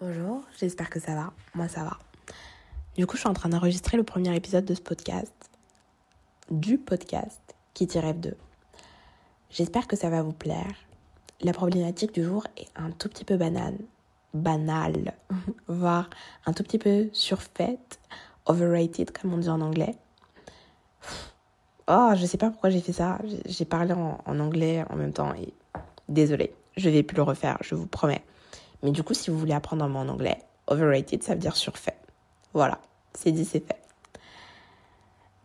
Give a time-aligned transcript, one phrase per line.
[0.00, 1.32] Bonjour, j'espère que ça va.
[1.54, 1.98] Moi, ça va.
[2.96, 5.32] Du coup, je suis en train d'enregistrer le premier épisode de ce podcast,
[6.50, 7.40] du podcast
[7.74, 8.36] Kitty Rêve 2.
[9.50, 10.74] J'espère que ça va vous plaire.
[11.40, 13.78] La problématique du jour est un tout petit peu banale,
[14.32, 15.14] banale,
[15.66, 16.08] voire
[16.46, 17.98] un tout petit peu surfaite,
[18.46, 19.96] overrated comme on dit en anglais.
[21.90, 23.18] Oh, je sais pas pourquoi j'ai fait ça.
[23.46, 25.54] J'ai- parlé en, anglais en même temps et
[26.08, 28.22] désolé, je vais plus le refaire, je vous promets.
[28.82, 31.96] Mais du coup, si vous voulez apprendre un en anglais, overrated, ça veut dire surfait.
[32.52, 32.78] Voilà,
[33.14, 33.80] c'est dit, c'est fait.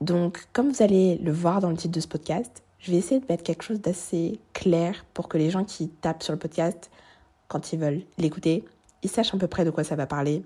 [0.02, 3.22] Donc, comme vous allez le voir dans le titre de ce podcast, je vais essayer
[3.22, 6.92] de mettre quelque chose d'assez clair pour que les gens qui tapent sur le podcast,
[7.48, 8.66] quand ils veulent l'écouter,
[9.02, 10.44] ils sachent à peu près de quoi ça va parler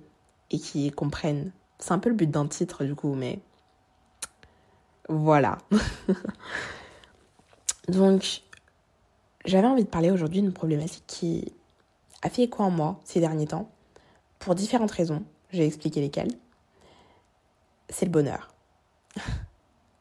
[0.51, 1.51] et qu'ils comprennent.
[1.79, 3.39] C'est un peu le but d'un titre, du coup, mais
[5.07, 5.57] voilà.
[7.87, 8.41] Donc,
[9.45, 11.53] j'avais envie de parler aujourd'hui d'une problématique qui
[12.21, 13.69] a fait écho en moi ces derniers temps,
[14.39, 15.23] pour différentes raisons.
[15.51, 16.31] Je vais expliquer lesquelles.
[17.89, 18.53] C'est le bonheur.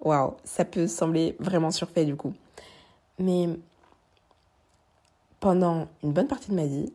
[0.00, 2.34] Waouh, ça peut sembler vraiment surfait du coup.
[3.18, 3.48] Mais
[5.40, 6.92] pendant une bonne partie de ma vie,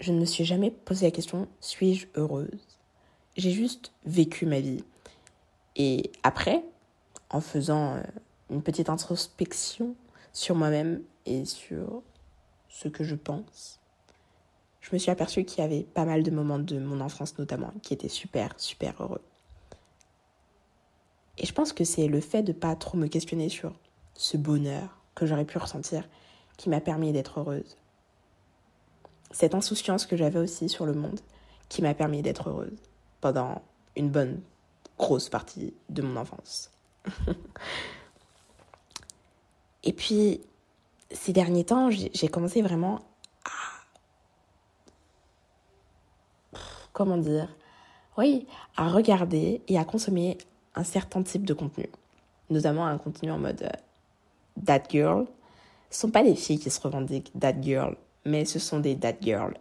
[0.00, 2.78] je ne me suis jamais posé la question suis-je heureuse?
[3.36, 4.84] J'ai juste vécu ma vie.
[5.76, 6.64] Et après,
[7.30, 8.02] en faisant euh,
[8.50, 9.94] une petite introspection
[10.32, 12.02] sur moi-même et sur
[12.68, 13.80] ce que je pense,
[14.80, 17.72] je me suis aperçue qu'il y avait pas mal de moments de mon enfance notamment
[17.82, 19.20] qui étaient super, super heureux.
[21.36, 23.72] Et je pense que c'est le fait de pas trop me questionner sur
[24.14, 26.08] ce bonheur que j'aurais pu ressentir
[26.56, 27.76] qui m'a permis d'être heureuse.
[29.30, 31.20] Cette insouciance que j'avais aussi sur le monde
[31.68, 32.78] qui m'a permis d'être heureuse
[33.20, 33.62] pendant
[33.94, 34.40] une bonne
[34.98, 36.70] grosse partie de mon enfance.
[39.84, 40.40] Et puis,
[41.10, 43.00] ces derniers temps, j'ai commencé vraiment
[46.98, 47.48] comment dire,
[48.16, 50.36] oui, à regarder et à consommer
[50.74, 51.88] un certain type de contenu,
[52.50, 55.26] notamment un contenu en mode euh, that girl.
[55.90, 59.14] Ce sont pas des filles qui se revendiquent that girl, mais ce sont des that
[59.20, 59.54] girls.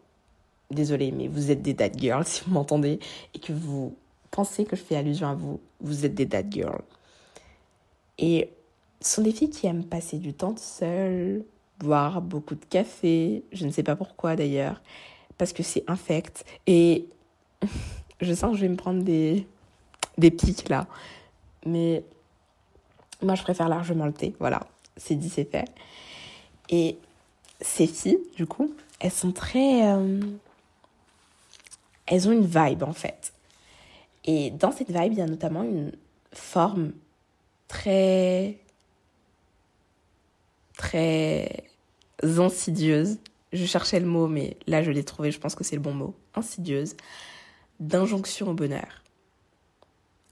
[0.71, 2.99] Désolée, mais vous êtes des that girls si vous m'entendez
[3.35, 3.95] et que vous
[4.31, 6.81] pensez que je fais allusion à vous, vous êtes des that girls.
[8.17, 8.49] Et
[9.01, 11.43] ce sont des filles qui aiment passer du temps seules,
[11.79, 14.81] boire beaucoup de café, je ne sais pas pourquoi d'ailleurs,
[15.37, 16.45] parce que c'est infect.
[16.65, 17.07] Et
[18.21, 19.47] je sens que je vais me prendre des,
[20.17, 20.87] des pics là.
[21.65, 22.03] Mais
[23.21, 24.35] moi, je préfère largement le thé.
[24.39, 24.61] Voilà,
[24.95, 25.65] c'est dit, c'est fait.
[26.69, 26.97] Et
[27.61, 29.91] ces filles, du coup, elles sont très.
[29.91, 30.19] euh,
[32.05, 33.33] elles ont une vibe en fait.
[34.25, 35.91] Et dans cette vibe, il y a notamment une
[36.33, 36.91] forme
[37.67, 38.59] très.
[40.77, 41.63] très
[42.21, 43.17] insidieuse.
[43.53, 45.93] Je cherchais le mot, mais là je l'ai trouvé, je pense que c'est le bon
[45.93, 46.15] mot.
[46.35, 46.95] Insidieuse.
[47.79, 49.03] D'injonction au bonheur.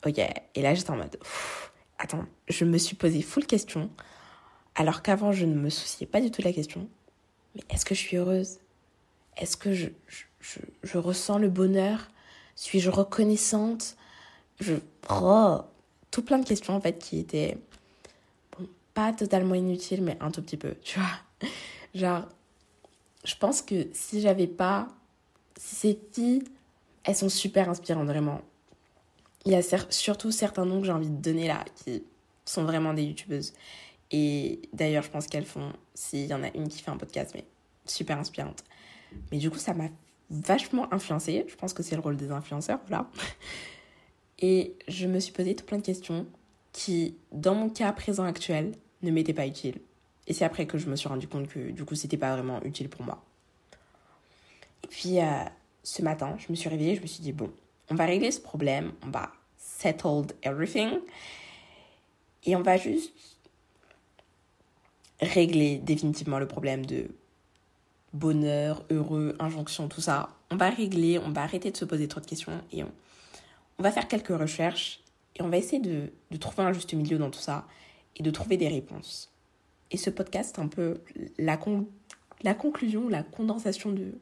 [0.06, 1.18] Ok, et là j'étais en mode.
[1.98, 3.90] attends, je me suis posé full question,
[4.76, 6.88] alors qu'avant je ne me souciais pas du tout de la question.
[7.56, 8.60] Mais est-ce que je suis heureuse?
[9.38, 12.10] Est-ce que je, je, je, je ressens le bonheur?
[12.56, 13.98] Suis-je reconnaissante?
[14.60, 14.76] Je.
[15.10, 15.62] Oh,
[16.16, 17.58] tout plein de questions en fait qui étaient.
[18.94, 21.50] Pas totalement inutiles, mais un tout petit peu, tu vois.
[21.94, 22.24] Genre,
[23.26, 24.88] je pense que si j'avais pas.
[25.58, 26.44] Si ces filles,
[27.04, 28.40] elles sont super inspirantes, vraiment.
[29.46, 32.04] Il y a surtout certains noms que j'ai envie de donner là, qui
[32.46, 33.54] sont vraiment des youtubeuses.
[34.12, 37.32] Et d'ailleurs, je pense qu'elles font, s'il y en a une qui fait un podcast,
[37.36, 37.44] mais
[37.86, 38.64] super inspirante.
[39.32, 39.90] Mais du coup, ça m'a
[40.30, 41.46] vachement influencée.
[41.50, 43.10] Je pense que c'est le rôle des influenceurs, voilà.
[44.40, 46.26] Et je me suis posé tout plein de questions
[46.74, 49.80] qui, dans mon cas présent actuel, ne m'étaient pas utiles.
[50.28, 52.62] Et c'est après que je me suis rendu compte que du coup, c'était pas vraiment
[52.64, 53.24] utile pour moi.
[54.84, 55.44] Et puis, euh,
[55.84, 57.52] ce matin, je me suis réveillée, je me suis dit, bon,
[57.90, 61.00] on va régler ce problème, on va settle everything.
[62.46, 63.14] Et on va juste
[65.22, 67.08] régler définitivement le problème de
[68.14, 70.30] bonheur, heureux, injonction, tout ça.
[70.52, 72.92] On va régler, on va arrêter de se poser trop de questions et on,
[73.78, 75.02] on va faire quelques recherches
[75.36, 77.68] et on va essayer de, trouver un juste milieu dans tout ça
[78.16, 79.32] et de trouver des réponses.
[79.92, 81.02] Et ce podcast, c'est un peu
[81.38, 81.88] la, con-
[82.44, 84.14] la conclusion, la condensation de,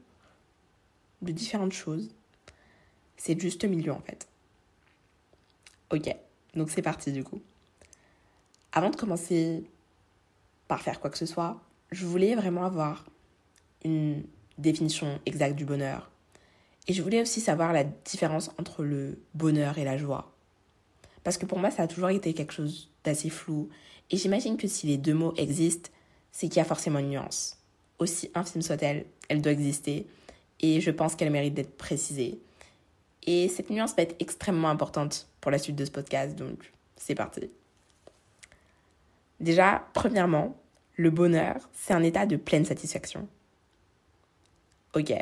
[1.22, 2.10] de différentes choses.
[3.18, 4.28] C'est juste milieu en fait.
[5.92, 6.14] Ok,
[6.56, 7.42] donc c'est parti du coup.
[8.72, 9.64] Avant de commencer
[10.68, 11.62] par faire quoi que ce soit,
[11.92, 13.06] je voulais vraiment avoir
[13.86, 14.24] une
[14.58, 16.10] définition exacte du bonheur.
[16.88, 20.34] Et je voulais aussi savoir la différence entre le bonheur et la joie.
[21.24, 23.70] Parce que pour moi, ça a toujours été quelque chose d'assez flou.
[24.12, 25.90] Et j'imagine que si les deux mots existent,
[26.32, 27.58] c'est qu'il y a forcément une nuance.
[28.00, 30.08] Aussi infime soit-elle, elle doit exister
[30.60, 32.40] et je pense qu'elle mérite d'être précisée.
[33.26, 37.16] Et cette nuance va être extrêmement importante pour la suite de ce podcast, donc c'est
[37.16, 37.50] parti.
[39.40, 40.58] Déjà, premièrement,
[40.96, 43.28] le bonheur, c'est un état de pleine satisfaction.
[44.96, 45.14] Ok.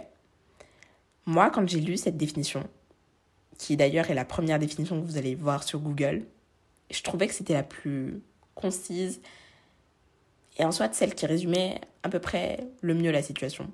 [1.32, 2.68] Moi, quand j'ai lu cette définition,
[3.58, 6.26] qui d'ailleurs est la première définition que vous allez voir sur Google,
[6.90, 8.22] je trouvais que c'était la plus
[8.54, 9.22] concise
[10.58, 13.72] et en soit celle qui résumait à peu près le mieux la situation.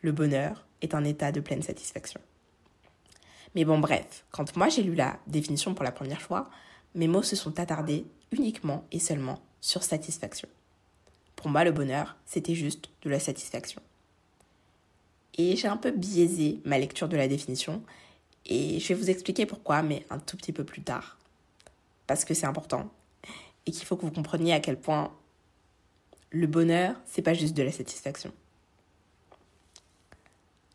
[0.00, 2.22] Le bonheur est un état de pleine satisfaction.
[3.54, 6.48] Mais bon, bref, quand moi j'ai lu la définition pour la première fois,
[6.94, 10.48] mes mots se sont attardés uniquement et seulement sur satisfaction.
[11.36, 13.82] Pour moi, le bonheur, c'était juste de la satisfaction.
[15.38, 17.82] Et j'ai un peu biaisé ma lecture de la définition,
[18.44, 21.16] et je vais vous expliquer pourquoi, mais un tout petit peu plus tard.
[22.06, 22.90] Parce que c'est important,
[23.66, 25.12] et qu'il faut que vous compreniez à quel point
[26.30, 28.32] le bonheur, c'est pas juste de la satisfaction.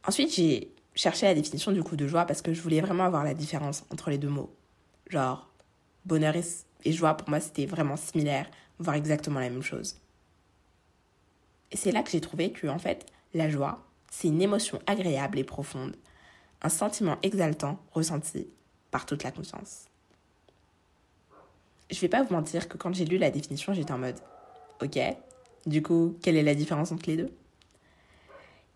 [0.06, 3.24] Ensuite, j'ai cherché la définition du coup de joie parce que je voulais vraiment avoir
[3.24, 4.54] la différence entre les deux mots.
[5.10, 5.50] Genre,
[6.06, 8.50] bonheur et, joie, pour moi, c'était vraiment similaire,
[8.80, 9.98] voire exactement la même chose.
[11.72, 13.84] Et c'est là que j'ai trouvé que, en fait, la joie,
[14.14, 15.96] c'est une émotion agréable et profonde,
[16.62, 18.48] un sentiment exaltant ressenti
[18.92, 19.86] par toute la conscience.
[21.90, 24.20] Je vais pas vous mentir que quand j'ai lu la définition, j'étais en mode
[24.84, 25.00] OK,
[25.66, 27.32] du coup, quelle est la différence entre les deux?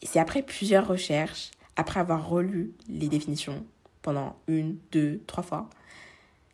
[0.02, 3.64] Et c'est après plusieurs recherches, après avoir relu les définitions
[4.02, 5.70] pendant une, deux, trois fois,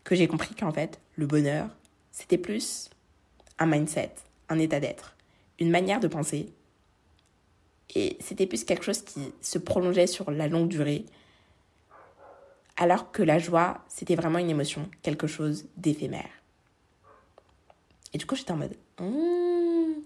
[0.04, 1.70] que j'ai compris qu'en fait, le bonheur,
[2.12, 2.90] c'était plus
[3.60, 4.14] un mindset,
[4.50, 5.16] un état d'être,
[5.58, 6.52] une manière de penser.
[7.96, 11.06] Et c'était plus quelque chose qui se prolongeait sur la longue durée,
[12.76, 16.30] alors que la joie, c'était vraiment une émotion, quelque chose d'éphémère.
[18.14, 20.02] Et du coup, j'étais en mode, hmm.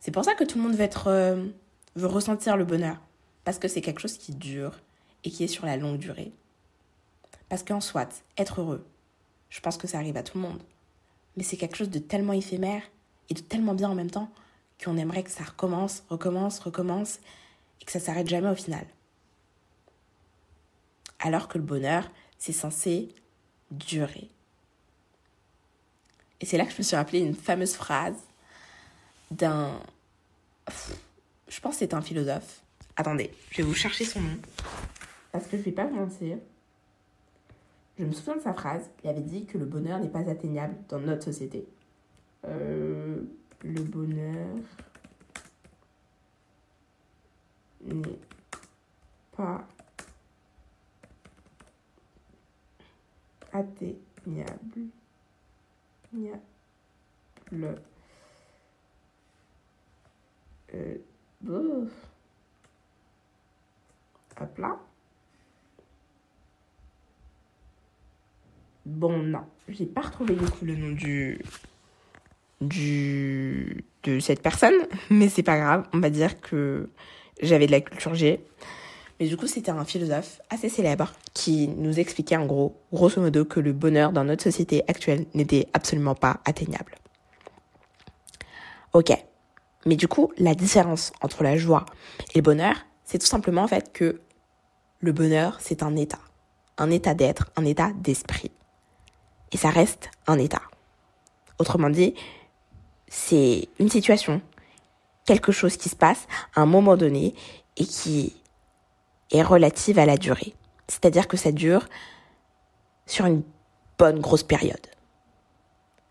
[0.00, 1.46] c'est pour ça que tout le monde veut euh,
[1.94, 2.96] veut ressentir le bonheur,
[3.44, 4.72] parce que c'est quelque chose qui dure
[5.24, 6.32] et qui est sur la longue durée.
[7.48, 8.84] Parce qu'en soit, être heureux,
[9.50, 10.62] je pense que ça arrive à tout le monde.
[11.36, 12.82] Mais c'est quelque chose de tellement éphémère
[13.28, 14.30] et de tellement bien en même temps
[14.82, 17.18] qu'on aimerait que ça recommence, recommence, recommence
[17.80, 18.86] et que ça s'arrête jamais au final.
[21.18, 23.08] Alors que le bonheur, c'est censé
[23.70, 24.28] durer.
[26.40, 28.16] Et c'est là que je me suis rappelé une fameuse phrase
[29.30, 29.80] d'un...
[31.48, 32.62] Je pense que c'est un philosophe.
[32.96, 34.36] Attendez, je vais vous chercher son nom.
[35.32, 36.38] Parce que je vais pas vous mentir.
[37.98, 38.90] Je me souviens de sa phrase.
[39.02, 41.66] Il avait dit que le bonheur n'est pas atteignable dans notre société.
[42.44, 43.22] Euh,
[43.62, 44.56] le bonheur
[47.82, 48.18] n'est
[49.36, 49.66] pas
[53.52, 54.88] atteignable.
[57.52, 57.74] Le.
[60.74, 60.98] Euh,
[61.40, 61.92] bouf.
[64.40, 64.78] Hop là.
[68.84, 71.42] Bon, non, j'ai pas retrouvé du coup le nom du,
[72.60, 74.74] de cette personne,
[75.10, 76.88] mais c'est pas grave, on va dire que
[77.40, 78.40] j'avais de la culture G.
[79.18, 83.44] Mais du coup, c'était un philosophe assez célèbre qui nous expliquait en gros, grosso modo,
[83.44, 86.96] que le bonheur dans notre société actuelle n'était absolument pas atteignable.
[88.92, 89.12] Ok.
[89.86, 91.86] Mais du coup, la différence entre la joie
[92.34, 94.20] et le bonheur, c'est tout simplement en fait que
[95.00, 96.18] le bonheur, c'est un état.
[96.76, 98.50] Un état d'être, un état d'esprit
[99.52, 100.62] et ça reste un état.
[101.58, 102.14] Autrement dit,
[103.08, 104.40] c'est une situation,
[105.24, 107.34] quelque chose qui se passe à un moment donné
[107.76, 108.36] et qui
[109.30, 110.54] est relative à la durée.
[110.88, 111.86] C'est-à-dire que ça dure
[113.06, 113.42] sur une
[113.98, 114.86] bonne grosse période.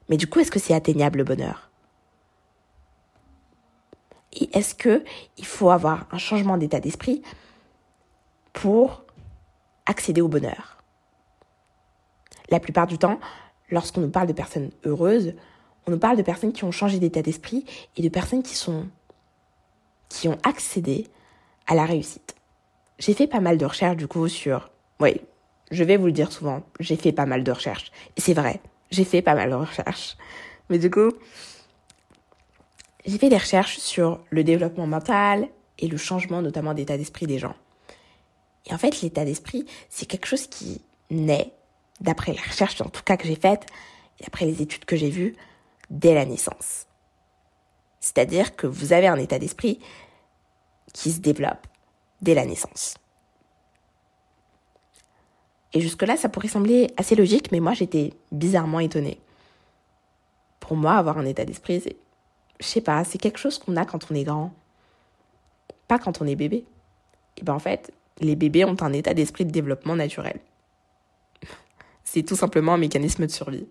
[0.10, 1.70] Mais du coup, est-ce que c'est atteignable le bonheur?
[4.34, 5.04] Et est-ce que
[5.38, 7.22] il faut avoir un changement d'état d'esprit
[8.54, 9.04] pour
[9.86, 10.78] accéder au bonheur?
[12.50, 13.20] La plupart du temps,
[13.70, 15.34] lorsqu'on nous parle de personnes heureuses,
[15.88, 17.66] on nous parle de personnes qui ont changé d'état d'esprit
[17.96, 18.88] et de personnes qui sont
[20.10, 21.08] qui ont accédé
[21.68, 22.36] à la réussite.
[23.00, 25.22] J'ai fait pas mal de recherches du coup sur oui,
[25.72, 28.62] je vais vous le dire souvent, j'ai fait pas mal de recherches et c'est vrai,
[28.92, 30.16] j'ai fait pas mal de recherches.
[30.70, 31.12] Mais du coup,
[33.06, 35.50] j'ai fait des recherches sur le développement mental
[35.80, 37.56] et le changement notamment d'état d'esprit des gens.
[38.68, 41.52] Et en fait, l'état d'esprit, c'est quelque chose qui naît
[42.02, 43.66] d'après les recherches en tout cas que j'ai faites,
[44.20, 45.36] et d'après les études que j'ai vues,
[45.90, 46.88] dès la naissance.
[48.00, 49.80] C'est-à-dire que vous avez un état d'esprit
[50.94, 51.68] qui se développe
[52.22, 52.96] dès la naissance.
[55.74, 59.20] Et jusque-là, ça pourrait sembler assez logique, mais moi, j'étais bizarrement étonnée.
[60.60, 61.98] Pour moi, avoir un état d'esprit, c'est
[62.60, 64.54] je sais pas, c'est quelque chose qu'on a quand on est grand,
[65.88, 66.66] pas quand on est bébé.
[67.38, 70.40] Et ben en fait, les bébés ont un état d'esprit de développement naturel.
[72.04, 73.68] C'est tout simplement un mécanisme de survie.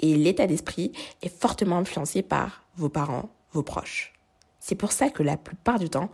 [0.00, 0.92] Et l'état d'esprit
[1.22, 4.14] est fortement influencé par vos parents, vos proches.
[4.58, 6.10] C'est pour ça que la plupart du temps,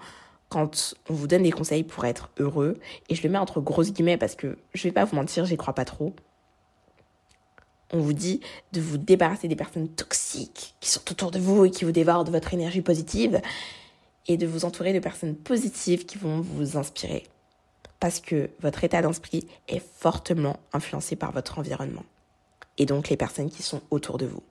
[0.48, 2.78] quand on vous donne des conseils pour être heureux,
[3.08, 5.56] et je le mets entre grosses guillemets parce que je vais pas vous mentir, j'y
[5.56, 6.14] crois pas trop.
[7.92, 8.40] On vous dit
[8.72, 12.24] de vous débarrasser des personnes toxiques qui sont autour de vous et qui vous dévorent
[12.24, 13.40] de votre énergie positive
[14.26, 17.24] et de vous entourer de personnes positives qui vont vous inspirer.
[18.00, 22.02] Parce que votre état d'esprit est fortement influencé par votre environnement
[22.78, 24.42] et donc les personnes qui sont autour de vous.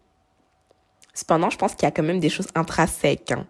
[1.14, 3.48] Cependant, je pense qu'il y a quand même des choses intrinsèques hein,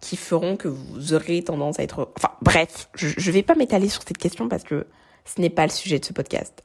[0.00, 2.10] qui feront que vous aurez tendance à être...
[2.16, 4.86] Enfin, bref, je ne vais pas m'étaler sur cette question parce que
[5.24, 6.64] ce n'est pas le sujet de ce podcast.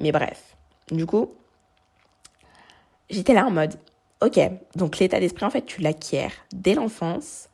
[0.00, 0.56] Mais bref,
[0.90, 1.30] du coup,
[3.08, 3.78] j'étais là en mode,
[4.20, 4.40] ok,
[4.74, 7.48] donc l'état d'esprit, en fait, tu l'acquiers dès l'enfance.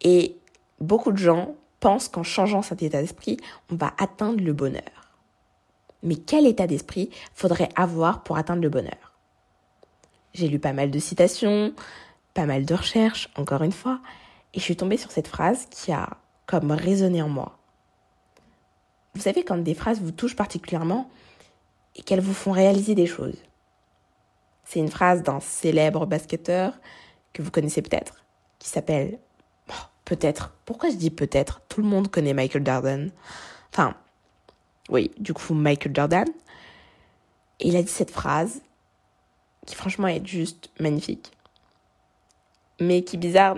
[0.00, 0.36] Et
[0.80, 3.36] beaucoup de gens pensent qu'en changeant cet état d'esprit,
[3.72, 4.97] on va atteindre le bonheur.
[6.02, 9.12] Mais quel état d'esprit faudrait avoir pour atteindre le bonheur?
[10.34, 11.72] J'ai lu pas mal de citations,
[12.34, 14.00] pas mal de recherches, encore une fois,
[14.54, 16.08] et je suis tombée sur cette phrase qui a
[16.46, 17.58] comme résonné en moi.
[19.14, 21.10] Vous savez, quand des phrases vous touchent particulièrement
[21.96, 23.36] et qu'elles vous font réaliser des choses.
[24.64, 26.74] C'est une phrase d'un célèbre basketteur
[27.32, 28.24] que vous connaissez peut-être,
[28.58, 29.18] qui s'appelle
[29.70, 30.52] oh, peut-être.
[30.64, 31.62] Pourquoi je dis peut-être?
[31.68, 33.10] Tout le monde connaît Michael Jordan.
[33.72, 33.96] Enfin,
[34.88, 36.26] oui, du coup, Michael Jordan.
[37.60, 38.62] Et il a dit cette phrase
[39.66, 41.32] qui franchement est juste magnifique.
[42.80, 43.56] Mais qui bizarre,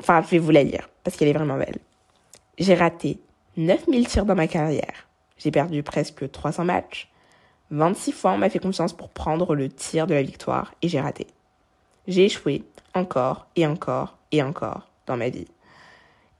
[0.00, 1.78] enfin je vais vous la lire parce qu'elle est vraiment belle.
[2.58, 3.20] J'ai raté
[3.56, 5.06] 9000 tirs dans ma carrière.
[5.38, 7.08] J'ai perdu presque 300 matchs.
[7.70, 11.00] 26 fois on m'a fait confiance pour prendre le tir de la victoire et j'ai
[11.00, 11.26] raté.
[12.08, 15.48] J'ai échoué encore et encore et encore dans ma vie.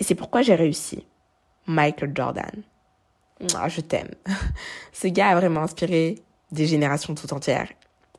[0.01, 1.05] Et c'est pourquoi j'ai réussi.
[1.67, 2.63] Michael Jordan.
[3.55, 4.11] Ah, je t'aime.
[4.93, 6.17] Ce gars a vraiment inspiré
[6.53, 7.69] des générations tout entières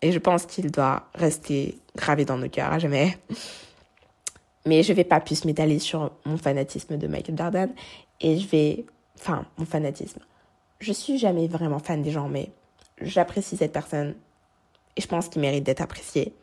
[0.02, 3.18] et je pense qu'il doit rester gravé dans nos cœurs à jamais.
[4.66, 7.70] Mais je vais pas plus m'étaler sur mon fanatisme de Michael Jordan.
[8.20, 8.86] Et je vais...
[9.18, 10.20] Enfin, mon fanatisme.
[10.80, 12.52] Je suis jamais vraiment fan des gens, mais
[13.02, 14.14] j'apprécie cette personne.
[14.96, 16.34] Et je pense qu'il mérite d'être apprécié.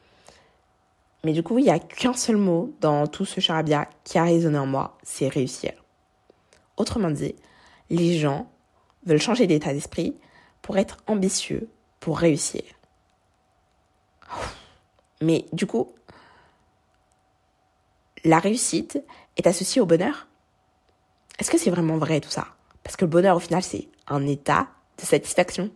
[1.23, 4.25] Mais du coup, il n'y a qu'un seul mot dans tout ce charabia qui a
[4.25, 5.73] résonné en moi, c'est réussir.
[6.77, 7.35] Autrement dit,
[7.91, 8.51] les gens
[9.07, 10.17] veulent changer d'état d'esprit
[10.63, 11.69] pour être ambitieux,
[12.01, 12.63] pour réussir.
[15.21, 15.93] Mais du coup,
[18.25, 19.03] la réussite
[19.37, 20.27] est associée au bonheur
[21.39, 22.47] Est-ce que c'est vraiment vrai tout ça?
[22.83, 24.69] Parce que le bonheur, au final, c'est un état
[24.99, 25.71] de satisfaction.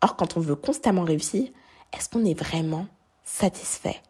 [0.00, 1.48] Or, quand on veut constamment réussir,
[1.92, 2.86] est-ce qu'on est vraiment
[3.24, 4.00] satisfait?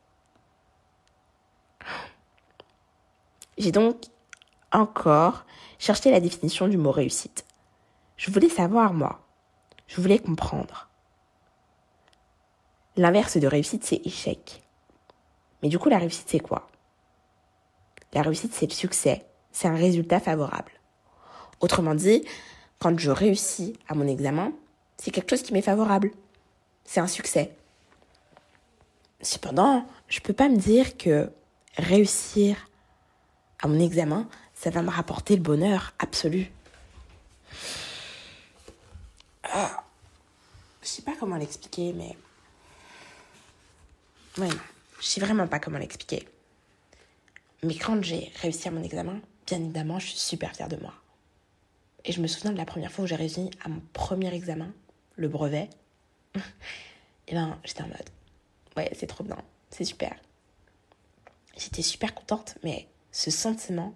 [3.58, 3.96] J'ai donc
[4.72, 5.44] encore
[5.78, 7.44] cherché la définition du mot réussite.
[8.20, 9.18] Je voulais savoir, moi.
[9.86, 10.90] Je voulais comprendre.
[12.98, 14.62] L'inverse de réussite, c'est échec.
[15.62, 16.68] Mais du coup, la réussite, c'est quoi?
[18.12, 19.24] La réussite, c'est le succès.
[19.52, 20.72] C'est un résultat favorable.
[21.60, 22.26] Autrement dit,
[22.78, 24.52] quand je réussis à mon examen,
[24.98, 26.10] c'est quelque chose qui m'est favorable.
[26.84, 27.56] C'est un succès.
[29.22, 31.32] Cependant, je ne peux pas me dire que
[31.78, 32.68] réussir
[33.62, 36.52] à mon examen, ça va me rapporter le bonheur absolu.
[39.52, 39.82] Ah,
[40.80, 42.16] je sais pas comment l'expliquer, mais
[44.38, 44.48] oui,
[45.00, 46.26] je sais vraiment pas comment l'expliquer.
[47.62, 50.94] Mais quand j'ai réussi à mon examen, bien évidemment, je suis super fière de moi.
[52.06, 54.72] Et je me souviens de la première fois où j'ai réussi à mon premier examen,
[55.16, 55.68] le brevet.
[57.28, 58.08] et ben, j'étais en mode,
[58.78, 59.36] ouais, c'est trop bien,
[59.68, 60.16] c'est super.
[61.58, 63.94] J'étais super contente, mais ce sentiment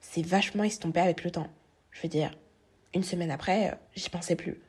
[0.00, 1.48] s'est vachement estompé avec le temps.
[1.92, 2.32] Je veux dire,
[2.94, 4.60] une semaine après, euh, j'y pensais plus.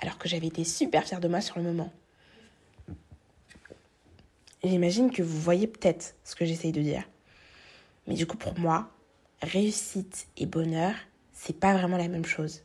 [0.00, 1.92] Alors que j'avais été super fière de moi sur le moment.
[4.64, 7.04] J'imagine que vous voyez peut-être ce que j'essaye de dire.
[8.06, 8.90] Mais du coup, pour moi,
[9.42, 10.94] réussite et bonheur,
[11.32, 12.62] c'est pas vraiment la même chose.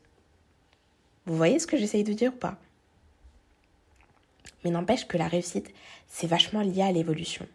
[1.26, 2.58] Vous voyez ce que j'essaye de dire ou pas?
[4.64, 5.74] Mais n'empêche que la réussite,
[6.08, 7.48] c'est vachement lié à l'évolution.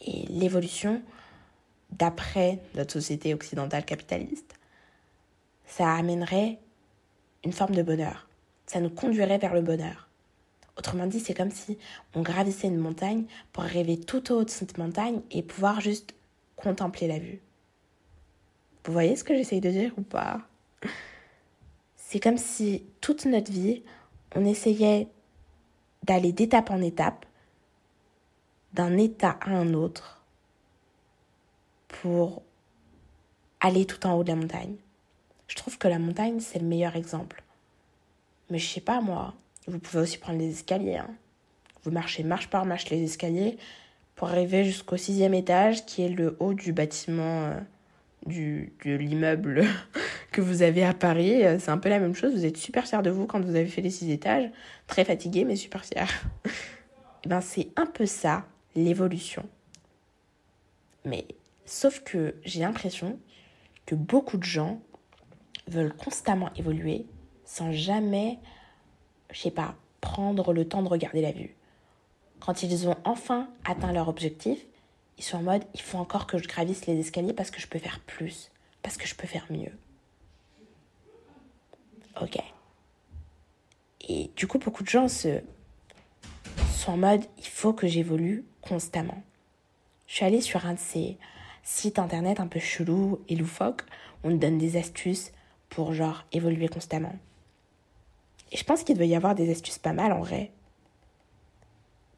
[0.00, 1.02] Et l'évolution,
[1.90, 4.54] d'après notre société occidentale capitaliste,
[5.66, 6.58] ça amènerait
[7.44, 8.28] une forme de bonheur.
[8.66, 10.08] Ça nous conduirait vers le bonheur.
[10.78, 11.78] Autrement dit, c'est comme si
[12.14, 16.14] on gravissait une montagne pour arriver tout au haut de cette montagne et pouvoir juste
[16.56, 17.40] contempler la vue.
[18.84, 20.40] Vous voyez ce que j'essaye de dire ou pas?
[21.96, 23.82] C'est comme si toute notre vie,
[24.34, 25.08] on essayait
[26.04, 27.26] d'aller d'étape en étape
[28.72, 30.22] d'un état à un autre
[31.88, 32.42] pour
[33.60, 34.76] aller tout en haut de la montagne.
[35.52, 37.42] Je trouve que la montagne, c'est le meilleur exemple.
[38.48, 39.34] Mais je sais pas, moi,
[39.66, 40.96] vous pouvez aussi prendre les escaliers.
[40.96, 41.10] hein.
[41.84, 43.58] Vous marchez marche par marche les escaliers
[44.14, 47.60] pour arriver jusqu'au sixième étage, qui est le haut du bâtiment euh,
[48.24, 49.66] du, de l'immeuble
[50.32, 51.44] que vous avez à Paris.
[51.44, 52.32] Euh, C'est un peu la même chose.
[52.32, 54.48] Vous êtes super fier de vous quand vous avez fait les six étages.
[54.86, 56.08] Très fatigué, mais super fier.
[57.24, 59.48] Eh ben, c'est un peu ça, l'évolution.
[61.04, 61.24] Mais
[61.66, 63.16] sauf que j'ai l'impression
[63.86, 64.80] que beaucoup de gens
[65.66, 67.06] veulent constamment évoluer
[67.44, 68.38] sans jamais,
[69.30, 71.54] je sais pas, prendre le temps de regarder la vue.
[72.40, 74.58] Quand ils ont enfin atteint leur objectif,
[75.18, 77.68] ils sont en mode il faut encore que je gravisse les escaliers parce que je
[77.68, 78.50] peux faire plus,
[78.82, 79.72] parce que je peux faire mieux.
[82.20, 82.38] Ok.
[84.08, 85.40] Et du coup, beaucoup de gens se
[86.74, 89.22] sont en mode il faut que j'évolue constamment.
[90.06, 91.16] Je suis allée sur un de ces
[91.62, 93.82] sites internet un peu chelous et loufoques
[94.24, 95.32] où on te donne des astuces
[95.72, 97.16] pour genre évoluer constamment.
[98.50, 100.50] Et je pense qu'il doit y avoir des astuces pas mal en vrai.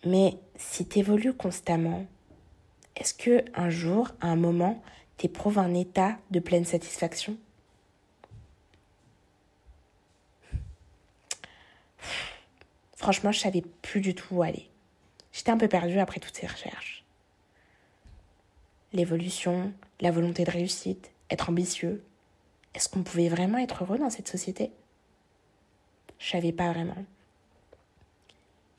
[0.04, 2.04] Mais si tu évolues constamment,
[2.96, 4.82] est-ce que un jour, à un moment,
[5.18, 7.37] t'éprouves un état de pleine satisfaction?
[12.96, 14.68] Franchement, je savais plus du tout où aller.
[15.32, 17.04] J'étais un peu perdue après toutes ces recherches.
[18.92, 22.02] L'évolution, la volonté de réussite, être ambitieux.
[22.74, 24.72] Est-ce qu'on pouvait vraiment être heureux dans cette société?
[26.18, 27.04] Je savais pas vraiment.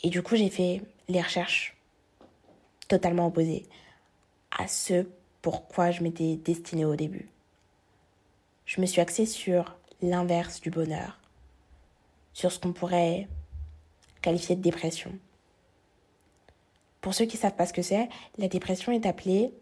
[0.04, 1.76] Et du coup, j'ai fait les recherches
[2.88, 3.66] totalement opposées
[4.58, 5.08] à ce
[5.42, 7.30] pourquoi je m'étais destinée au début.
[8.66, 11.20] Je me suis axée sur l'inverse du bonheur,
[12.34, 13.28] sur ce qu'on pourrait
[14.22, 15.12] qualifier de dépression.
[17.02, 18.10] Pour ceux qui ne savent pas ce que c'est,
[18.40, 19.54] la dépression est appelée,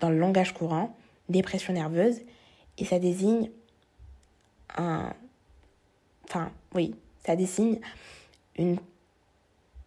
[0.00, 0.96] dans le langage courant,
[1.28, 2.20] dépression nerveuse,
[2.78, 3.50] et ça désigne
[4.76, 5.12] un...
[6.24, 7.80] Enfin, oui, ça désigne
[8.56, 8.78] une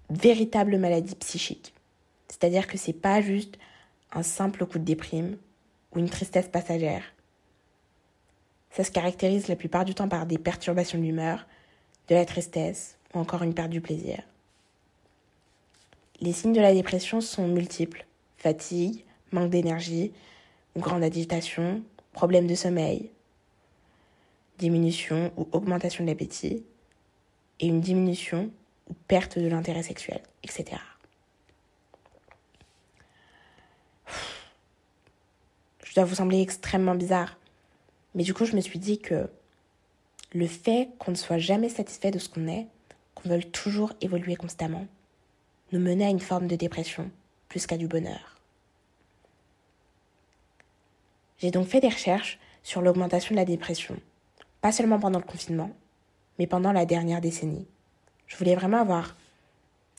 [0.10, 1.74] véritable maladie psychique.
[2.28, 3.58] C'est-à-dire que c'est pas juste
[4.12, 5.38] un simple coup de déprime
[5.94, 7.04] ou une tristesse passagère.
[8.72, 11.46] Ça se caractérise la plupart du temps par des perturbations de l'humeur,
[12.08, 14.22] de la tristesse ou encore une perte du plaisir.
[16.22, 18.06] Les signes de la dépression sont multiples.
[18.38, 20.12] Fatigue, manque d'énergie,
[20.78, 21.82] grande agitation,
[22.14, 23.10] problème de sommeil,
[24.58, 26.64] diminution ou augmentation de l'appétit,
[27.60, 28.52] et une diminution
[28.90, 30.82] ou perte de l'intérêt sexuel, etc.
[35.84, 37.38] Je dois vous sembler extrêmement bizarre,
[38.16, 39.30] mais du coup je me suis dit que
[40.34, 42.68] le fait qu'on ne soit jamais satisfait de ce qu'on est,
[43.16, 44.88] qu'on veuille toujours évoluer constamment,
[45.72, 47.10] nous menait à une forme de dépression
[47.48, 48.39] plus qu'à du bonheur.
[51.40, 53.98] J'ai donc fait des recherches sur l'augmentation de la dépression,
[54.62, 55.72] pas seulement pendant le confinement,
[56.38, 57.68] mais pendant la dernière décennie.
[58.28, 59.16] Je voulais vraiment avoir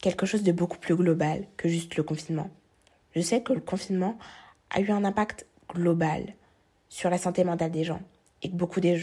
[0.01, 2.51] quelque chose de beaucoup plus global que juste le confinement.
[3.15, 4.19] Je sais que le confinement
[4.71, 6.35] a eu un impact global
[6.89, 8.03] sur la santé mentale des gens
[8.43, 8.97] et que beaucoup de,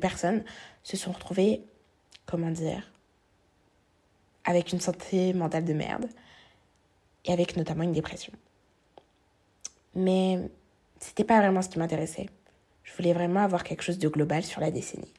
[0.00, 0.42] personnes
[0.82, 1.62] se sont retrouvées,
[2.26, 2.90] comment dire,
[4.44, 6.08] avec une santé mentale de merde
[7.24, 8.32] et avec notamment une dépression.
[9.94, 10.40] Mais
[11.04, 12.30] c'était pas vraiment ce qui m'intéressait.
[12.82, 15.12] Je voulais vraiment avoir quelque chose de global sur la décennie.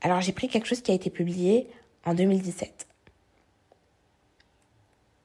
[0.00, 1.68] Alors j'ai pris quelque chose qui a été publié
[2.04, 2.88] en 2017.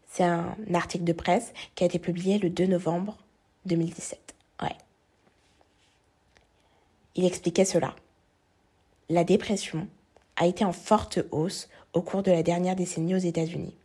[0.07, 3.17] C'est un article de presse qui a été publié le 2 novembre
[3.65, 4.35] 2017.
[4.61, 4.75] Ouais.
[7.15, 7.95] Il expliquait cela.
[9.09, 9.87] La dépression
[10.35, 13.75] a été en forte hausse au cours de la dernière décennie aux États-Unis,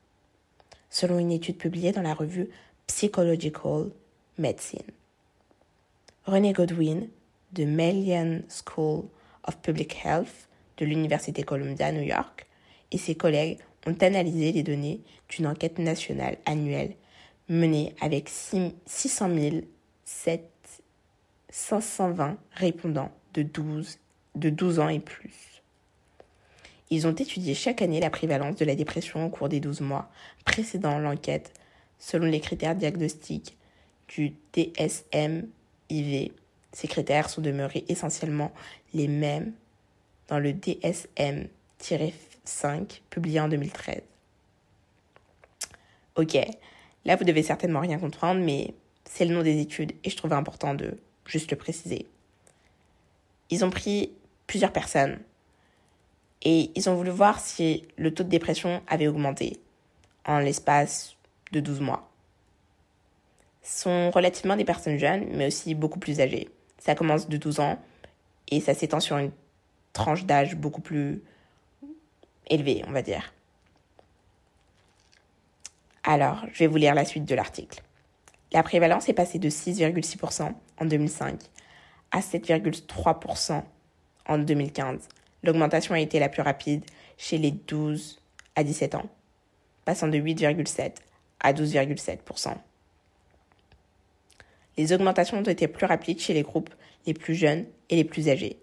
[0.90, 2.50] selon une étude publiée dans la revue
[2.88, 3.90] Psychological
[4.38, 4.90] Medicine.
[6.24, 7.08] René Godwin,
[7.52, 9.04] de Melian School
[9.44, 12.46] of Public Health de l'Université Columbia, New York,
[12.90, 16.94] et ses collègues ont analysé les données d'une enquête nationale annuelle
[17.48, 18.72] menée avec 600
[21.50, 23.98] 520 répondants de 12,
[24.36, 25.62] de 12 ans et plus.
[26.90, 30.10] Ils ont étudié chaque année la prévalence de la dépression au cours des 12 mois
[30.44, 31.52] précédant l'enquête
[31.98, 33.56] selon les critères diagnostiques
[34.16, 36.32] du DSM-IV.
[36.72, 38.52] Ces critères sont demeurés essentiellement
[38.94, 39.52] les mêmes
[40.28, 41.48] dans le DSM-5
[43.10, 44.02] publié en 2013.
[46.16, 46.36] Ok,
[47.04, 50.36] là vous devez certainement rien comprendre, mais c'est le nom des études et je trouvais
[50.36, 52.06] important de juste le préciser.
[53.50, 54.12] Ils ont pris
[54.46, 55.18] plusieurs personnes
[56.42, 59.58] et ils ont voulu voir si le taux de dépression avait augmenté
[60.26, 61.16] en l'espace
[61.52, 62.11] de 12 mois.
[63.62, 66.48] Sont relativement des personnes jeunes, mais aussi beaucoup plus âgées.
[66.78, 67.78] Ça commence de 12 ans
[68.50, 69.30] et ça s'étend sur une
[69.92, 71.22] tranche d'âge beaucoup plus
[72.48, 73.32] élevée, on va dire.
[76.04, 77.82] Alors, je vais vous lire la suite de l'article.
[78.52, 81.40] La prévalence est passée de 6,6% en 2005
[82.10, 83.62] à 7,3%
[84.28, 85.08] en 2015.
[85.42, 86.84] L'augmentation a été la plus rapide
[87.16, 88.20] chez les 12
[88.56, 89.08] à 17 ans,
[89.84, 90.96] passant de 8,7
[91.40, 92.56] à 12,7%.
[94.76, 96.70] Les augmentations ont été plus rapides chez les groupes
[97.06, 98.58] les plus jeunes et les plus âgés.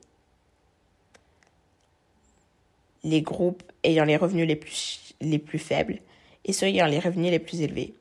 [3.04, 6.00] Les groupes ayant les revenus les plus, les plus faibles
[6.46, 7.94] et ceux ayant les revenus les plus élevés,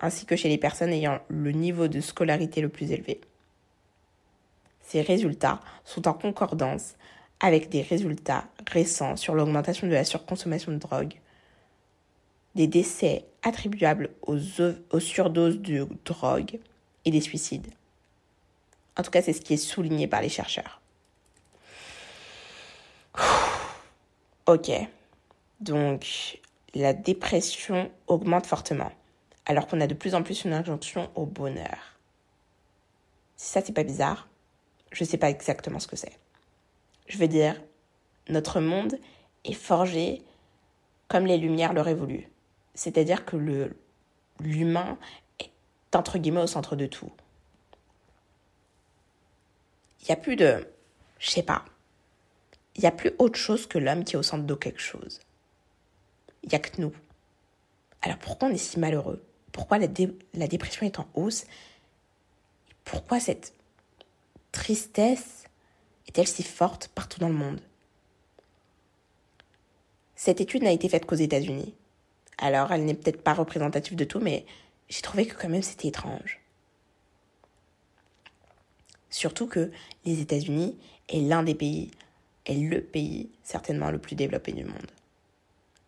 [0.00, 3.20] ainsi que chez les personnes ayant le niveau de scolarité le plus élevé.
[4.82, 6.94] Ces résultats sont en concordance
[7.40, 11.14] avec des résultats récents sur l'augmentation de la surconsommation de drogue,
[12.54, 14.38] des décès attribuables aux,
[14.90, 16.58] aux surdoses de drogue
[17.06, 17.68] et des suicides.
[18.98, 20.80] En tout cas, c'est ce qui est souligné par les chercheurs.
[24.46, 24.70] Ok.
[25.60, 26.40] Donc,
[26.74, 28.92] la dépression augmente fortement,
[29.46, 31.98] alors qu'on a de plus en plus une injonction au bonheur.
[33.36, 34.28] Si ça, c'est pas bizarre,
[34.92, 36.18] je sais pas exactement ce que c'est.
[37.06, 37.60] Je veux dire,
[38.28, 38.98] notre monde
[39.44, 40.22] est forgé
[41.08, 42.28] comme les Lumières l'auraient voulu.
[42.74, 43.76] C'est-à-dire que le,
[44.40, 44.98] l'humain
[45.94, 47.10] entre guillemets au centre de tout.
[50.00, 50.66] Il n'y a plus de...
[51.18, 51.64] Je sais pas.
[52.74, 55.20] Il n'y a plus autre chose que l'homme qui est au centre de quelque chose.
[56.42, 56.92] Il n'y a que nous.
[58.02, 59.24] Alors pourquoi on est si malheureux?
[59.52, 59.88] Pourquoi la,
[60.34, 61.46] la dépression est en hausse?
[62.84, 63.54] Pourquoi cette
[64.52, 65.44] tristesse
[66.06, 67.60] est-elle si forte partout dans le monde?
[70.14, 71.74] Cette étude n'a été faite qu'aux États-Unis.
[72.38, 74.46] Alors, elle n'est peut-être pas représentative de tout, mais
[74.88, 76.40] j'ai trouvé que quand même c'était étrange.
[79.10, 79.70] Surtout que
[80.04, 80.76] les États-Unis
[81.08, 81.90] est l'un des pays,
[82.44, 84.90] est le pays certainement le plus développé du monde.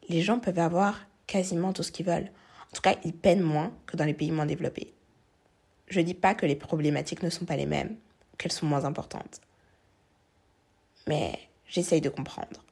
[0.09, 2.31] Les gens peuvent avoir quasiment tout ce qu'ils veulent.
[2.71, 4.93] En tout cas, ils peinent moins que dans les pays moins développés.
[5.89, 7.97] Je ne dis pas que les problématiques ne sont pas les mêmes,
[8.37, 9.41] qu'elles sont moins importantes.
[11.07, 12.65] Mais j'essaye de comprendre.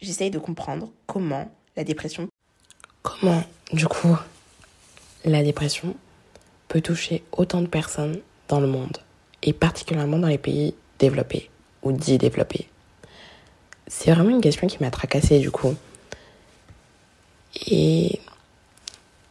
[0.00, 2.28] J'essaye de comprendre comment la dépression...
[3.02, 4.16] Comment, du coup,
[5.24, 5.94] la dépression
[6.68, 8.98] peut toucher autant de personnes dans le monde,
[9.42, 11.50] et particulièrement dans les pays développés
[11.82, 12.68] ou dits développés.
[13.86, 15.74] C'est vraiment une question qui m'a tracassée du coup,
[17.66, 18.20] et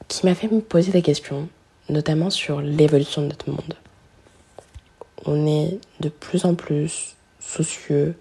[0.07, 1.47] qui m'a fait me poser des questions,
[1.89, 3.75] notamment sur l'évolution de notre monde.
[5.25, 8.15] On est de plus en plus soucieux,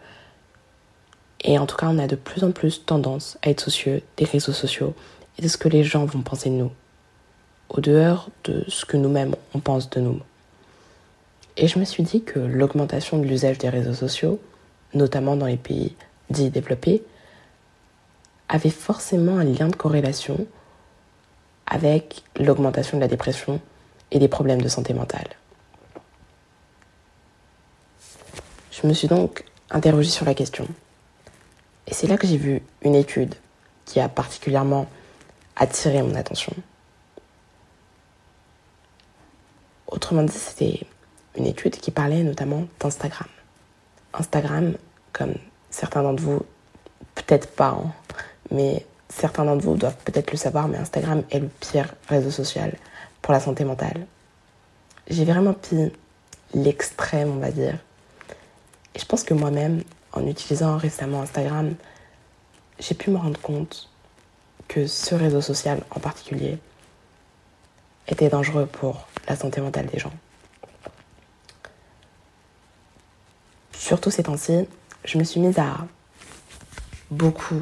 [1.43, 4.27] et en tout cas on a de plus en plus tendance à être soucieux des
[4.27, 4.95] réseaux sociaux
[5.41, 6.71] de ce que les gens vont penser de nous,
[7.69, 10.21] au dehors de ce que nous-mêmes on pense de nous.
[11.57, 14.41] Et je me suis dit que l'augmentation de l'usage des réseaux sociaux,
[14.95, 15.95] notamment dans les pays
[16.31, 17.03] dits développés,
[18.49, 20.47] avait forcément un lien de corrélation
[21.67, 23.61] avec l'augmentation de la dépression
[24.11, 25.29] et des problèmes de santé mentale.
[28.71, 30.67] Je me suis donc interrogée sur la question.
[31.87, 33.35] Et c'est là que j'ai vu une étude
[33.85, 34.89] qui a particulièrement
[35.61, 36.55] attiré mon attention.
[39.87, 40.81] Autrement dit, c'était
[41.37, 43.29] une étude qui parlait notamment d'Instagram.
[44.15, 44.75] Instagram,
[45.13, 45.35] comme
[45.69, 46.43] certains d'entre vous,
[47.15, 47.93] peut-être pas, hein,
[48.51, 52.75] mais certains d'entre vous doivent peut-être le savoir, mais Instagram est le pire réseau social
[53.21, 54.07] pour la santé mentale.
[55.09, 55.93] J'ai vraiment pris
[56.55, 57.79] l'extrême, on va dire.
[58.95, 61.75] Et je pense que moi-même, en utilisant récemment Instagram,
[62.79, 63.90] j'ai pu me rendre compte
[64.71, 66.57] que ce réseau social en particulier
[68.07, 70.13] était dangereux pour la santé mentale des gens.
[73.91, 74.69] surtout ces temps-ci,
[75.05, 75.79] je me suis mise à
[77.11, 77.61] beaucoup,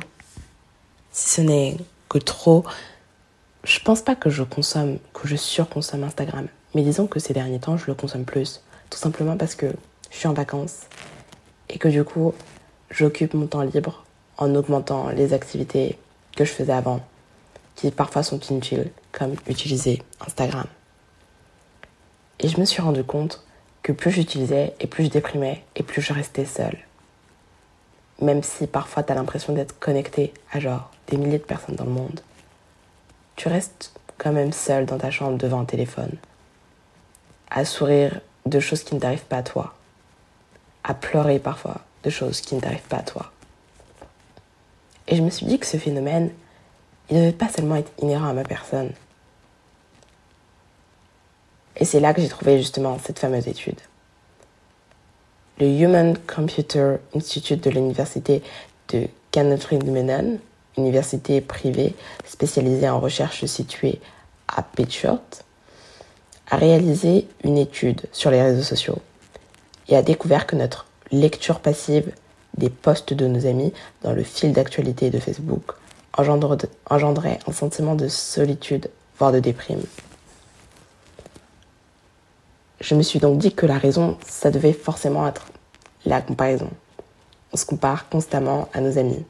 [1.10, 1.78] si ce n'est
[2.10, 2.66] que trop.
[3.64, 7.60] Je pense pas que je consomme, que je surconsomme Instagram, mais disons que ces derniers
[7.60, 9.72] temps, je le consomme plus, tout simplement parce que
[10.10, 10.80] je suis en vacances
[11.70, 12.34] et que du coup,
[12.90, 14.04] j'occupe mon temps libre
[14.36, 15.98] en augmentant les activités
[16.38, 17.00] que je faisais avant,
[17.74, 20.66] qui parfois sont inutiles, comme utiliser Instagram.
[22.38, 23.44] Et je me suis rendu compte
[23.82, 26.78] que plus j'utilisais et plus je déprimais et plus je restais seule.
[28.22, 31.84] Même si parfois tu as l'impression d'être connecté à genre des milliers de personnes dans
[31.84, 32.20] le monde,
[33.34, 36.12] tu restes quand même seule dans ta chambre devant un téléphone,
[37.50, 39.74] à sourire de choses qui ne t'arrivent pas à toi,
[40.84, 43.32] à pleurer parfois de choses qui ne t'arrivent pas à toi.
[45.08, 46.30] Et je me suis dit que ce phénomène
[47.10, 48.92] il ne devait pas seulement être inhérent à ma personne.
[51.76, 53.78] Et c'est là que j'ai trouvé justement cette fameuse étude.
[55.58, 58.42] Le Human Computer Institute de l'université
[58.88, 60.38] de Cannondale Menon,
[60.76, 61.94] université privée
[62.24, 64.00] spécialisée en recherche située
[64.48, 65.20] à Patriot,
[66.50, 68.98] a réalisé une étude sur les réseaux sociaux
[69.88, 72.12] et a découvert que notre lecture passive
[72.58, 75.72] des posts de nos amis dans le fil d'actualité de Facebook
[76.18, 79.82] engendrait un sentiment de solitude, voire de déprime.
[82.80, 85.46] Je me suis donc dit que la raison, ça devait forcément être
[86.04, 86.70] la comparaison.
[87.52, 89.24] On se compare constamment à nos amis,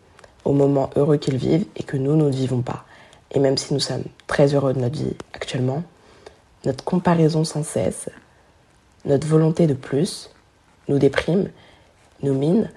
[0.44, 2.84] aux moments heureux qu'ils vivent et que nous, nous ne vivons pas.
[3.32, 5.82] Et même si nous sommes très heureux de notre vie actuellement,
[6.64, 8.08] notre comparaison sans cesse,
[9.04, 10.30] notre volonté de plus,
[10.88, 11.50] nous déprime,
[12.22, 12.70] nous mine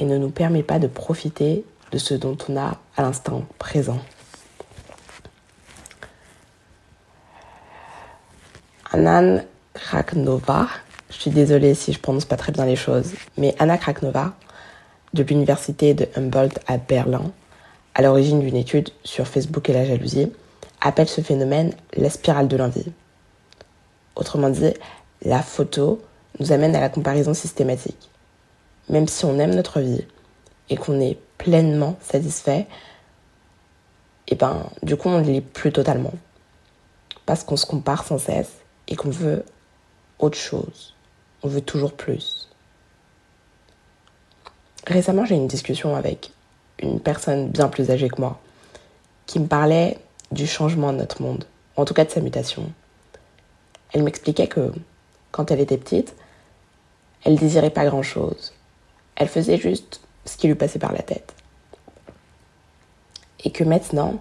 [0.00, 3.98] et ne nous permet pas de profiter de ce dont on a à l'instant présent.
[8.92, 10.68] Anan Kraknova,
[11.10, 14.34] je suis désolée si je prononce pas très bien les choses, mais Anna Kraknova,
[15.14, 17.30] de l'université de Humboldt à Berlin,
[17.94, 20.32] à l'origine d'une étude sur Facebook et la jalousie,
[20.80, 22.92] appelle ce phénomène la spirale de l'envie.
[24.16, 24.72] Autrement dit,
[25.22, 26.00] la photo
[26.38, 28.10] nous amène à la comparaison systématique.
[28.90, 30.04] Même si on aime notre vie
[30.68, 32.66] et qu'on est pleinement satisfait,
[34.28, 36.12] et eh ben du coup on ne l'est plus totalement.
[37.24, 38.52] Parce qu'on se compare sans cesse
[38.88, 39.44] et qu'on veut
[40.18, 40.94] autre chose.
[41.42, 42.48] On veut toujours plus.
[44.86, 46.32] Récemment, j'ai eu une discussion avec
[46.82, 48.40] une personne bien plus âgée que moi
[49.26, 49.98] qui me parlait
[50.32, 51.44] du changement de notre monde,
[51.76, 52.72] en tout cas de sa mutation.
[53.92, 54.72] Elle m'expliquait que
[55.30, 56.14] quand elle était petite,
[57.24, 58.52] elle désirait pas grand-chose.
[59.20, 61.34] Elle faisait juste ce qui lui passait par la tête.
[63.44, 64.14] Et que maintenant,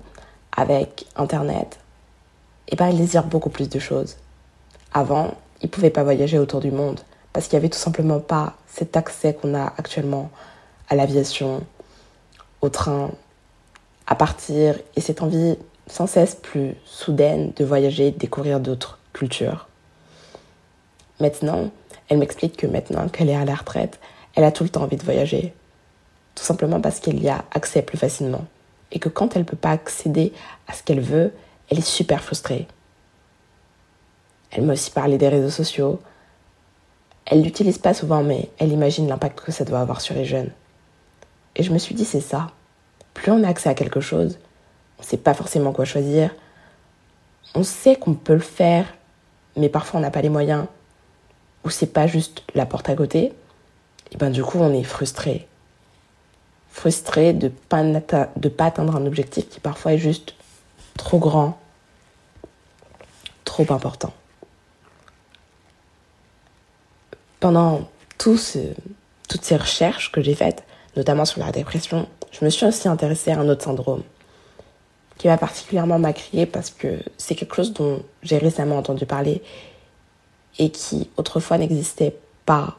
[0.56, 1.80] avec Internet,
[2.68, 4.18] eh ben, elle désire beaucoup plus de choses.
[4.94, 7.00] Avant, il ne pouvait pas voyager autour du monde
[7.32, 10.30] parce qu'il n'y avait tout simplement pas cet accès qu'on a actuellement
[10.90, 11.64] à l'aviation,
[12.60, 13.12] au train,
[14.06, 15.56] à partir et cette envie
[15.88, 19.70] sans cesse plus soudaine de voyager, de découvrir d'autres cultures.
[21.22, 21.72] Maintenant,
[22.10, 23.98] elle m'explique que maintenant qu'elle est à la retraite,
[24.36, 25.54] elle a tout le temps envie de voyager.
[26.36, 28.46] Tout simplement parce qu'elle y a accès plus facilement.
[28.92, 30.34] Et que quand elle ne peut pas accéder
[30.68, 31.34] à ce qu'elle veut,
[31.70, 32.68] elle est super frustrée.
[34.52, 36.00] Elle m'a aussi parlé des réseaux sociaux.
[37.26, 40.52] Elle l'utilise pas souvent, mais elle imagine l'impact que ça doit avoir sur les jeunes.
[41.56, 42.52] Et je me suis dit, c'est ça.
[43.14, 44.40] Plus on a accès à quelque chose,
[44.98, 46.34] on ne sait pas forcément quoi choisir.
[47.56, 48.86] On sait qu'on peut le faire,
[49.56, 50.66] mais parfois on n'a pas les moyens.
[51.64, 53.34] Ou c'est pas juste la porte à côté.
[54.12, 55.48] Et ben du coup, on est frustré.
[56.72, 57.84] Frustré de pas
[58.58, 60.36] pas atteindre un objectif qui parfois est juste
[60.98, 61.58] trop grand,
[63.44, 64.14] trop important.
[67.40, 70.64] pendant toutes ces recherches que j'ai faites,
[70.96, 74.04] notamment sur la dépression, je me suis aussi intéressée à un autre syndrome
[75.18, 79.42] qui m'a particulièrement m'acrier parce que c'est quelque chose dont j'ai récemment entendu parler
[80.58, 82.78] et qui autrefois n'existait pas,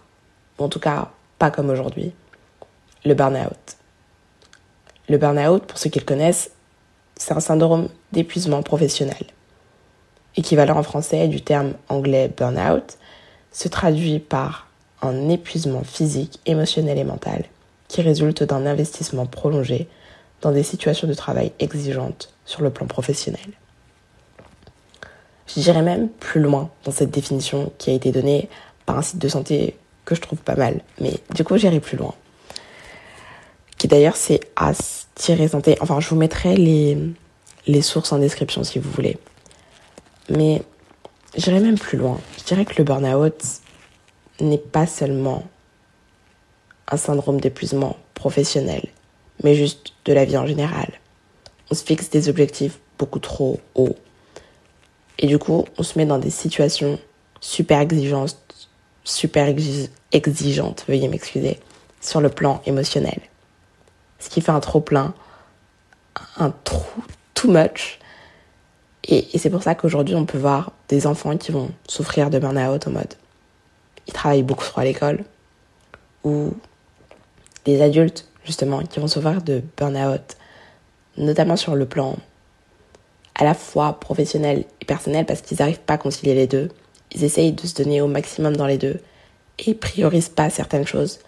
[0.59, 2.13] en tout cas pas comme aujourd'hui,
[3.07, 3.77] le burn-out.
[5.09, 6.51] Le burn-out, pour ceux qui le connaissent,
[7.17, 9.25] c'est un syndrome d'épuisement professionnel.
[10.37, 12.99] Équivalent en français du terme anglais burn-out,
[13.53, 14.69] se traduit par
[15.01, 17.45] un épuisement physique, émotionnel et mental
[17.89, 19.89] qui résulte d'un investissement prolongé
[20.43, 23.49] dans des situations de travail exigeantes sur le plan professionnel.
[25.49, 28.51] Je dirais même plus loin dans cette définition qui a été donnée
[28.85, 29.77] par un site de santé
[30.11, 32.15] que je trouve pas mal, mais du coup j'irai plus loin.
[33.79, 35.79] Qui d'ailleurs c'est as-santé.
[35.81, 36.99] Enfin, je vous mettrai les,
[37.67, 39.17] les sources en description si vous voulez.
[40.29, 40.63] Mais
[41.37, 42.21] J'irai même plus loin.
[42.39, 43.45] Je dirais que le burn-out
[44.41, 45.45] n'est pas seulement
[46.89, 48.89] un syndrome d'épuisement professionnel,
[49.45, 50.89] mais juste de la vie en général.
[51.71, 53.95] On se fixe des objectifs beaucoup trop hauts.
[55.19, 56.99] Et du coup, on se met dans des situations
[57.41, 58.37] super exigeantes,
[59.11, 59.53] super
[60.13, 61.59] exigeantes, veuillez m'excuser,
[62.01, 63.21] sur le plan émotionnel.
[64.19, 65.15] Ce qui fait un trop plein,
[66.37, 67.03] un trop
[67.35, 67.99] too much
[69.05, 72.87] et, c'est pour ça qu'aujourd'hui, on peut voir des enfants qui vont souffrir de burn-out
[72.87, 73.15] en mode
[74.11, 75.25] ils travaillent beaucoup trop à l'école,
[76.25, 76.53] ou
[77.65, 80.37] des adultes, justement, qui vont souffrir de burn-out,
[81.17, 82.17] notamment sur le plan
[83.37, 86.71] à la fois professionnel et personnel, parce qu'ils n'arrivent pas à concilier les deux.
[87.13, 89.01] Ils essayent de se donner au maximum dans les deux
[89.59, 91.21] et priorisent pas certaines choses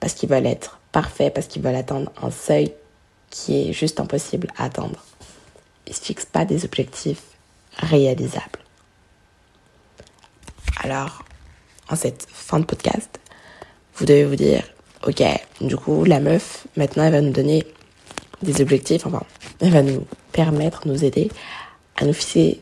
[0.00, 2.72] parce qu'ils veulent être parfaits, parce qu'ils veulent atteindre un seuil
[3.30, 5.04] qui est juste impossible à atteindre.
[5.86, 7.22] ils ne se fixent pas des objectifs
[7.78, 8.60] réalisables.
[10.82, 11.24] Alors,
[11.90, 13.18] en cette fin de podcast,
[13.96, 14.62] vous devez vous dire,
[15.06, 15.22] ok,
[15.60, 17.66] du coup, la meuf, maintenant, elle va nous donner
[18.42, 19.22] des objectifs, enfin,
[19.60, 21.30] elle va nous permettre, nous aider
[21.96, 22.60] à nous fixer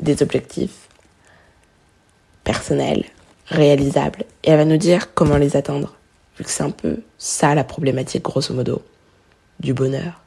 [0.00, 0.83] des objectifs
[2.44, 3.04] personnels,
[3.46, 5.94] réalisables, et elle va nous dire comment les atteindre,
[6.38, 8.82] vu que c'est un peu ça la problématique, grosso modo,
[9.60, 10.20] du bonheur.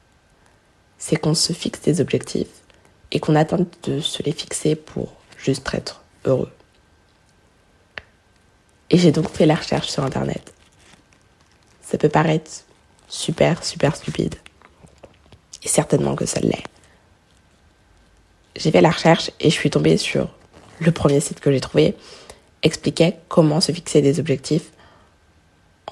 [0.98, 2.48] C'est qu'on se fixe des objectifs
[3.12, 6.50] et qu'on attend de se les fixer pour juste être heureux.
[8.90, 10.52] Et j'ai donc fait la recherche sur Internet.
[11.82, 12.50] Ça peut paraître
[13.08, 14.34] super, super stupide.
[15.62, 16.64] Et certainement que ça l'est.
[18.56, 20.28] J'ai fait la recherche et je suis tombée sur
[20.80, 21.94] le premier site que j'ai trouvé
[22.62, 24.70] expliquait comment se fixer des objectifs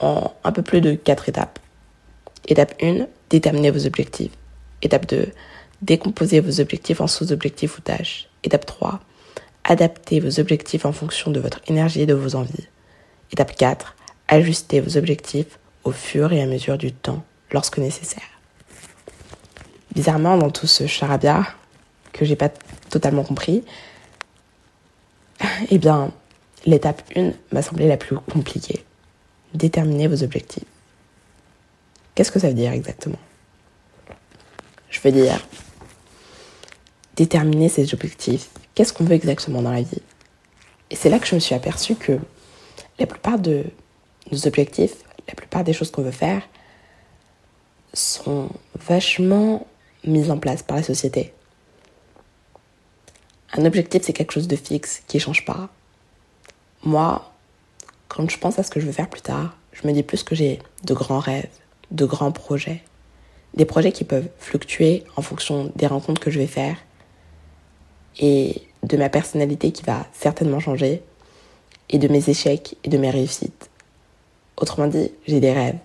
[0.00, 1.58] en un peu plus de quatre étapes.
[2.48, 4.32] Étape 1, déterminer vos objectifs.
[4.82, 5.28] Étape 2,
[5.82, 8.28] décomposer vos objectifs en sous-objectifs ou tâches.
[8.44, 9.00] Étape 3,
[9.64, 12.68] adapter vos objectifs en fonction de votre énergie et de vos envies.
[13.32, 13.96] Étape 4,
[14.28, 18.22] ajuster vos objectifs au fur et à mesure du temps, lorsque nécessaire.
[19.94, 21.46] Bizarrement, dans tout ce charabia
[22.12, 22.50] que j'ai pas
[22.90, 23.64] totalement compris,
[25.70, 26.12] eh bien,
[26.64, 28.84] l'étape 1 m'a semblé la plus compliquée.
[29.54, 30.64] Déterminer vos objectifs.
[32.14, 33.18] Qu'est-ce que ça veut dire exactement?
[34.90, 35.46] Je veux dire,
[37.16, 38.48] déterminer ses objectifs.
[38.74, 40.02] Qu'est-ce qu'on veut exactement dans la vie?
[40.90, 42.18] Et c'est là que je me suis aperçue que
[42.98, 43.64] la plupart de
[44.30, 44.94] nos objectifs,
[45.28, 46.42] la plupart des choses qu'on veut faire,
[47.92, 48.50] sont
[48.86, 49.66] vachement
[50.04, 51.32] mises en place par la société.
[53.52, 55.68] Un objectif, c'est quelque chose de fixe, qui ne change pas.
[56.84, 57.32] Moi,
[58.08, 60.22] quand je pense à ce que je veux faire plus tard, je me dis plus
[60.22, 61.48] que j'ai de grands rêves,
[61.90, 62.82] de grands projets.
[63.54, 66.76] Des projets qui peuvent fluctuer en fonction des rencontres que je vais faire
[68.18, 71.02] et de ma personnalité qui va certainement changer
[71.90, 73.70] et de mes échecs et de mes réussites.
[74.56, 75.78] Autrement dit, j'ai des rêves.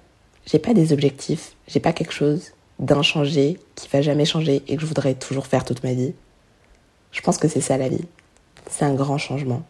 [0.46, 4.82] J'ai pas des objectifs, j'ai pas quelque chose d'inchangé qui va jamais changer et que
[4.82, 6.14] je voudrais toujours faire toute ma vie.
[7.12, 8.06] Je pense que c'est ça la vie.
[8.70, 9.64] C'est un grand changement.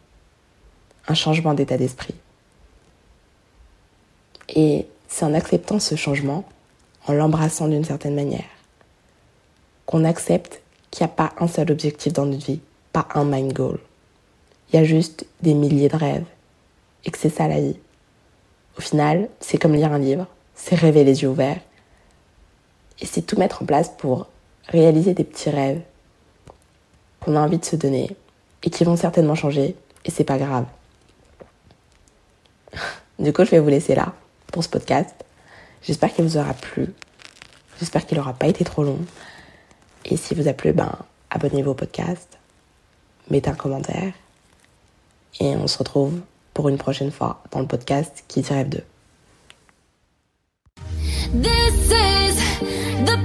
[1.07, 2.15] Un changement d'état d'esprit.
[4.49, 6.45] Et c'est en acceptant ce changement,
[7.07, 8.45] en l'embrassant d'une certaine manière,
[9.85, 12.61] qu'on accepte qu'il n'y a pas un seul objectif dans notre vie,
[12.93, 13.79] pas un mind goal.
[14.71, 16.25] Il y a juste des milliers de rêves.
[17.03, 17.77] Et que c'est ça la vie.
[18.77, 21.59] Au final, c'est comme lire un livre, c'est rêver les yeux ouverts.
[22.99, 24.27] Et c'est tout mettre en place pour
[24.67, 25.81] réaliser des petits rêves
[27.23, 28.15] qu'on a envie de se donner
[28.63, 30.65] et qui vont certainement changer et c'est pas grave.
[33.19, 34.13] Du coup, je vais vous laisser là
[34.51, 35.13] pour ce podcast.
[35.83, 36.87] J'espère qu'il vous aura plu.
[37.77, 38.97] J'espère qu'il n'aura pas été trop long.
[40.05, 40.91] Et si vous a plu, ben,
[41.29, 42.39] abonnez-vous au podcast,
[43.29, 44.13] mettez un commentaire
[45.39, 46.19] et on se retrouve
[46.53, 48.83] pour une prochaine fois dans le podcast qui rêve 2.
[51.41, 53.20] This is the